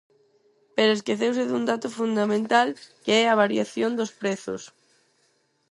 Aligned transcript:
Pero 0.75 0.95
esqueceuse 0.97 1.43
dun 1.49 1.63
dato 1.71 1.87
fundamental, 1.99 2.67
que 3.03 3.13
é 3.21 3.23
a 3.27 3.39
variación 3.43 3.91
dos 3.95 4.11
prezos. 4.19 4.61